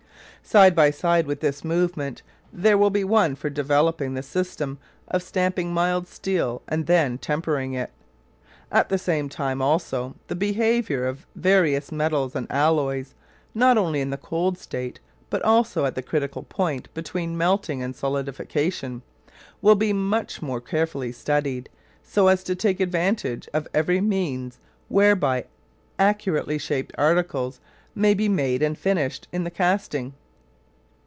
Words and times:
Side 0.43 0.75
by 0.75 0.91
side 0.91 1.27
with 1.27 1.39
this 1.39 1.63
movement 1.63 2.23
there 2.51 2.77
will 2.77 2.89
be 2.89 3.05
one 3.05 3.35
for 3.35 3.49
developing 3.49 4.15
the 4.15 4.23
system 4.23 4.79
of 5.07 5.23
stamping 5.23 5.73
mild 5.73 6.09
steel 6.09 6.61
and 6.67 6.87
then 6.87 7.17
tempering 7.19 7.71
it. 7.71 7.89
At 8.69 8.89
the 8.89 8.97
same 8.97 9.29
time 9.29 9.61
also 9.61 10.13
the 10.27 10.35
behaviour 10.35 11.05
of 11.05 11.25
various 11.35 11.89
metals 11.89 12.35
and 12.35 12.51
alloys, 12.51 13.13
not 13.55 13.77
only 13.77 14.01
in 14.01 14.09
the 14.09 14.17
cold 14.17 14.57
state 14.57 14.99
but 15.29 15.41
also 15.43 15.85
at 15.85 15.95
the 15.95 16.01
critical 16.01 16.43
point 16.43 16.93
between 16.93 17.37
melting 17.37 17.81
and 17.81 17.95
solidification, 17.95 19.03
will 19.61 19.75
be 19.75 19.93
much 19.93 20.41
more 20.41 20.59
carefully 20.59 21.13
studied 21.13 21.69
so 22.03 22.27
as 22.27 22.43
to 22.43 22.55
take 22.55 22.81
advantage 22.81 23.47
of 23.53 23.69
every 23.73 24.01
means 24.01 24.57
whereby 24.89 25.45
accurately 25.97 26.57
shaped 26.57 26.91
articles 26.97 27.61
may 27.95 28.13
be 28.13 28.27
made 28.27 28.61
and 28.61 28.77
finished 28.77 29.29
in 29.31 29.45
the 29.45 29.51
casting. 29.51 30.13